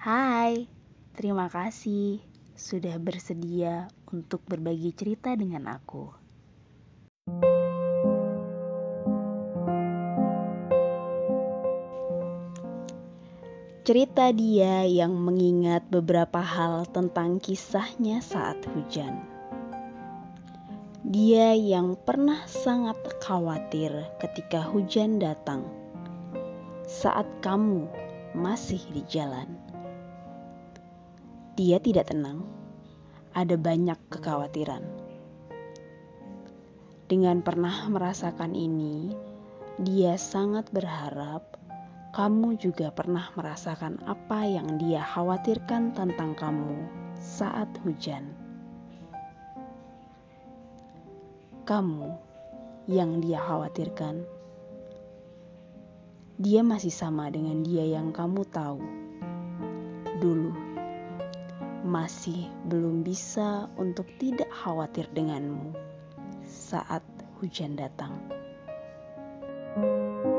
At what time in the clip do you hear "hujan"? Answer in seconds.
18.72-19.20, 24.64-25.20, 47.84-48.32, 67.42-67.74